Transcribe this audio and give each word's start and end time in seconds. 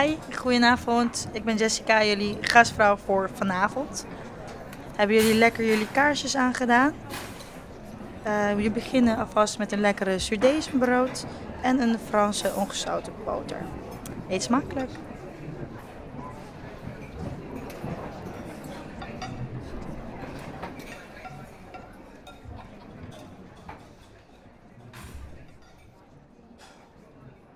Hi, 0.00 0.16
goedenavond. 0.34 1.28
Ik 1.32 1.44
ben 1.44 1.56
Jessica, 1.56 2.04
jullie 2.04 2.36
gastvrouw 2.40 2.96
voor 2.96 3.30
vanavond. 3.34 4.06
Hebben 4.96 5.16
jullie 5.16 5.34
lekker 5.34 5.64
jullie 5.64 5.86
kaarsjes 5.92 6.36
aangedaan? 6.36 6.92
Uh, 8.26 8.54
we 8.54 8.70
beginnen 8.70 9.18
alvast 9.18 9.58
met 9.58 9.72
een 9.72 9.80
lekkere 9.80 10.16
brood 10.78 11.26
en 11.62 11.80
een 11.80 11.98
Franse 12.08 12.52
ongezouten 12.54 13.12
boter. 13.24 13.62
Eet 14.28 14.42
smakelijk! 14.42 14.90